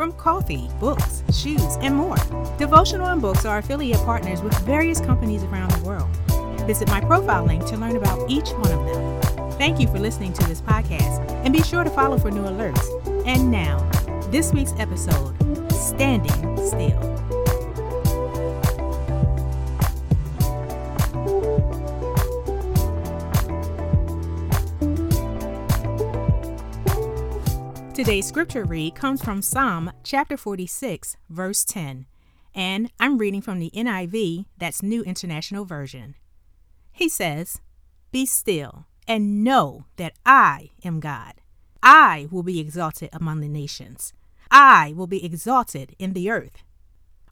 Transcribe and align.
from 0.00 0.12
coffee, 0.12 0.66
books, 0.80 1.22
shoes, 1.30 1.76
and 1.82 1.94
more. 1.94 2.16
Devotional 2.56 3.08
and 3.08 3.20
Books 3.20 3.44
are 3.44 3.58
affiliate 3.58 3.98
partners 4.06 4.40
with 4.40 4.58
various 4.60 4.98
companies 4.98 5.42
around 5.44 5.70
the 5.72 5.84
world. 5.84 6.08
Visit 6.66 6.88
my 6.88 7.02
profile 7.02 7.44
link 7.44 7.66
to 7.66 7.76
learn 7.76 7.96
about 7.96 8.30
each 8.30 8.48
one 8.48 8.72
of 8.72 8.86
them. 8.86 9.50
Thank 9.58 9.78
you 9.78 9.86
for 9.88 9.98
listening 9.98 10.32
to 10.32 10.48
this 10.48 10.62
podcast, 10.62 11.28
and 11.44 11.52
be 11.52 11.62
sure 11.62 11.84
to 11.84 11.90
follow 11.90 12.16
for 12.16 12.30
new 12.30 12.44
alerts. 12.44 13.26
And 13.26 13.50
now, 13.50 13.78
this 14.30 14.54
week's 14.54 14.72
episode 14.78 15.36
Standing 15.70 16.56
Still. 16.56 17.39
Today's 28.00 28.26
scripture 28.26 28.64
read 28.64 28.94
comes 28.94 29.22
from 29.22 29.42
Psalm 29.42 29.92
chapter 30.04 30.38
46, 30.38 31.18
verse 31.28 31.66
10, 31.66 32.06
and 32.54 32.90
I'm 32.98 33.18
reading 33.18 33.42
from 33.42 33.58
the 33.58 33.70
NIV, 33.74 34.46
that's 34.56 34.82
New 34.82 35.02
International 35.02 35.66
Version. 35.66 36.14
He 36.92 37.10
says, 37.10 37.60
Be 38.10 38.24
still 38.24 38.86
and 39.06 39.44
know 39.44 39.84
that 39.96 40.14
I 40.24 40.70
am 40.82 40.98
God. 40.98 41.42
I 41.82 42.26
will 42.30 42.42
be 42.42 42.58
exalted 42.58 43.10
among 43.12 43.42
the 43.42 43.48
nations. 43.48 44.14
I 44.50 44.94
will 44.96 45.06
be 45.06 45.22
exalted 45.22 45.94
in 45.98 46.14
the 46.14 46.30
earth. 46.30 46.64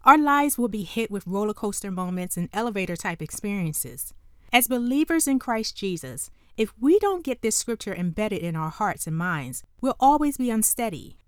Our 0.05 0.19
lives 0.19 0.59
will 0.59 0.69
be 0.69 0.83
hit 0.83 1.11
with 1.11 1.27
roller 1.27 1.55
coaster 1.55 1.91
moments 1.91 2.37
and 2.37 2.51
elevator 2.53 2.95
type 2.95 3.23
experiences. 3.23 4.13
As 4.53 4.69
believers 4.69 5.27
in 5.27 5.39
Christ 5.39 5.79
Jesus, 5.79 6.31
if 6.59 6.75
we 6.81 6.99
don't 6.99 7.25
get 7.25 7.41
this 7.41 7.55
scripture 7.55 7.95
embedded 7.95 8.41
in 8.41 8.57
our 8.57 8.69
hearts 8.69 9.07
and 9.07 9.17
minds, 9.17 9.63
we'll 9.81 9.95
always 10.01 10.39
be 10.39 10.51
unsteady. 10.51 11.21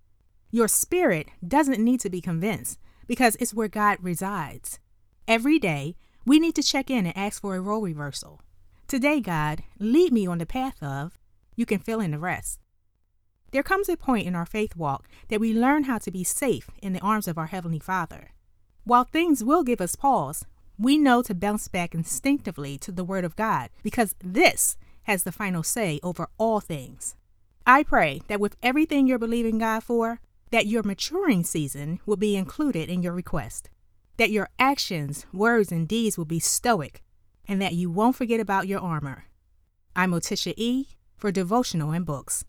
Your 0.50 0.66
spirit 0.66 1.28
doesn't 1.46 1.82
need 1.82 2.00
to 2.00 2.10
be 2.10 2.20
convinced 2.20 2.80
because 3.06 3.36
it's 3.38 3.54
where 3.54 3.68
God 3.68 3.98
resides. 4.02 4.80
Every 5.28 5.60
day, 5.60 5.94
we 6.26 6.40
need 6.40 6.56
to 6.56 6.64
check 6.64 6.90
in 6.90 7.06
and 7.06 7.16
ask 7.16 7.40
for 7.40 7.54
a 7.54 7.60
role 7.60 7.82
reversal. 7.82 8.40
Today, 8.88 9.20
God, 9.20 9.62
lead 9.78 10.12
me 10.12 10.26
on 10.26 10.38
the 10.38 10.46
path 10.46 10.82
of, 10.82 11.16
you 11.54 11.64
can 11.64 11.78
fill 11.78 12.00
in 12.00 12.10
the 12.10 12.18
rest. 12.18 12.58
There 13.52 13.62
comes 13.62 13.88
a 13.88 13.96
point 13.96 14.26
in 14.26 14.34
our 14.34 14.46
faith 14.46 14.74
walk 14.74 15.08
that 15.28 15.40
we 15.40 15.54
learn 15.54 15.84
how 15.84 15.98
to 15.98 16.10
be 16.10 16.24
safe 16.24 16.70
in 16.82 16.92
the 16.92 17.00
arms 17.00 17.28
of 17.28 17.38
our 17.38 17.46
Heavenly 17.46 17.78
Father. 17.78 18.30
While 18.82 19.04
things 19.04 19.44
will 19.44 19.62
give 19.62 19.80
us 19.80 19.94
pause, 19.94 20.44
we 20.76 20.98
know 20.98 21.22
to 21.22 21.34
bounce 21.36 21.68
back 21.68 21.94
instinctively 21.94 22.78
to 22.78 22.90
the 22.90 23.04
Word 23.04 23.24
of 23.24 23.36
God 23.36 23.70
because 23.84 24.16
this 24.24 24.76
has 25.10 25.24
the 25.24 25.32
final 25.32 25.64
say 25.64 25.98
over 26.04 26.28
all 26.38 26.60
things. 26.60 27.16
I 27.66 27.82
pray 27.82 28.22
that 28.28 28.38
with 28.38 28.56
everything 28.62 29.08
you're 29.08 29.18
believing 29.18 29.58
God 29.58 29.82
for, 29.82 30.20
that 30.52 30.66
your 30.66 30.84
maturing 30.84 31.42
season 31.42 31.98
will 32.06 32.16
be 32.16 32.36
included 32.36 32.88
in 32.88 33.02
your 33.02 33.12
request, 33.12 33.70
that 34.18 34.30
your 34.30 34.48
actions, 34.58 35.26
words, 35.32 35.72
and 35.72 35.88
deeds 35.88 36.16
will 36.16 36.24
be 36.24 36.38
stoic, 36.38 37.02
and 37.48 37.60
that 37.60 37.74
you 37.74 37.90
won't 37.90 38.14
forget 38.14 38.38
about 38.38 38.68
your 38.68 38.78
armor. 38.80 39.24
I'm 39.96 40.12
Otishia 40.12 40.54
E. 40.56 40.86
for 41.16 41.32
Devotional 41.32 41.90
and 41.90 42.06
Books. 42.06 42.44